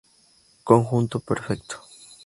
Conjunto 0.63 1.19
perfecto 1.19 1.79